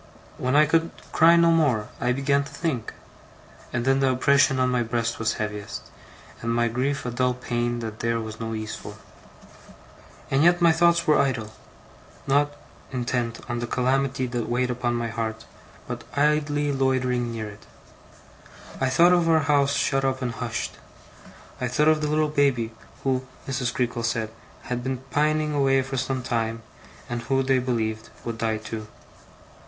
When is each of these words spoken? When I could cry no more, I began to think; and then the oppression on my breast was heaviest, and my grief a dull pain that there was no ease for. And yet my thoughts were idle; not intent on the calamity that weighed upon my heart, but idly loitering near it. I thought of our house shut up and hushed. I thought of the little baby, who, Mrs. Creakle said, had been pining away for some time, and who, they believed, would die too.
When 0.39 0.55
I 0.55 0.65
could 0.65 0.89
cry 1.11 1.35
no 1.35 1.51
more, 1.51 1.89
I 1.99 2.11
began 2.11 2.43
to 2.43 2.51
think; 2.51 2.91
and 3.71 3.85
then 3.85 3.99
the 3.99 4.09
oppression 4.11 4.57
on 4.59 4.69
my 4.71 4.81
breast 4.81 5.19
was 5.19 5.33
heaviest, 5.33 5.91
and 6.41 6.51
my 6.51 6.69
grief 6.69 7.05
a 7.05 7.11
dull 7.11 7.35
pain 7.35 7.81
that 7.81 7.99
there 7.99 8.19
was 8.19 8.39
no 8.39 8.55
ease 8.55 8.73
for. 8.75 8.95
And 10.31 10.43
yet 10.43 10.59
my 10.59 10.71
thoughts 10.71 11.05
were 11.05 11.19
idle; 11.19 11.53
not 12.25 12.51
intent 12.91 13.41
on 13.47 13.59
the 13.59 13.67
calamity 13.67 14.25
that 14.25 14.49
weighed 14.49 14.71
upon 14.71 14.95
my 14.95 15.07
heart, 15.09 15.45
but 15.87 16.03
idly 16.17 16.71
loitering 16.71 17.31
near 17.31 17.47
it. 17.47 17.67
I 18.79 18.89
thought 18.89 19.13
of 19.13 19.29
our 19.29 19.41
house 19.41 19.75
shut 19.75 20.03
up 20.03 20.19
and 20.23 20.31
hushed. 20.31 20.77
I 21.63 21.67
thought 21.67 21.87
of 21.89 22.01
the 22.01 22.07
little 22.07 22.27
baby, 22.27 22.73
who, 23.03 23.27
Mrs. 23.47 23.71
Creakle 23.71 24.01
said, 24.03 24.31
had 24.63 24.83
been 24.83 25.03
pining 25.11 25.53
away 25.53 25.83
for 25.83 25.95
some 25.95 26.23
time, 26.23 26.63
and 27.07 27.21
who, 27.21 27.43
they 27.43 27.59
believed, 27.59 28.09
would 28.25 28.39
die 28.39 28.57
too. 28.57 28.87